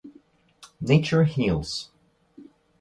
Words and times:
Nature 0.81 1.25
heals. 1.25 1.91